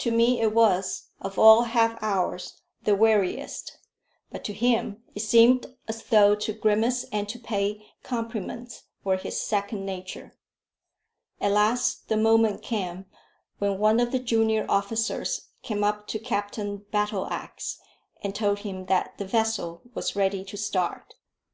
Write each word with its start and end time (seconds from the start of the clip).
To 0.00 0.10
me 0.10 0.42
it 0.42 0.52
was 0.52 1.04
of 1.18 1.38
all 1.38 1.62
half 1.62 1.96
hours 2.02 2.60
the 2.82 2.94
weariest, 2.94 3.78
but 4.30 4.44
to 4.44 4.52
him 4.52 5.02
it 5.14 5.20
seemed 5.20 5.74
as 5.88 6.02
though 6.02 6.34
to 6.34 6.52
grimace 6.52 7.06
and 7.10 7.26
to 7.30 7.38
pay 7.38 7.86
compliments 8.02 8.82
were 9.02 9.16
his 9.16 9.40
second 9.40 9.86
nature. 9.86 10.36
At 11.40 11.52
last 11.52 12.08
the 12.08 12.18
moment 12.18 12.60
came 12.60 13.06
when 13.58 13.78
one 13.78 13.98
of 13.98 14.12
the 14.12 14.18
junior 14.18 14.66
officers 14.68 15.48
came 15.62 15.82
up 15.82 16.06
to 16.08 16.18
Captain 16.18 16.84
Battleax 16.92 17.78
and 18.22 18.34
told 18.34 18.58
him 18.58 18.84
that 18.94 19.16
the 19.16 19.24
vessel 19.24 19.80
was 19.94 20.14
ready 20.14 20.44
to 20.44 20.58
start. 20.58 21.14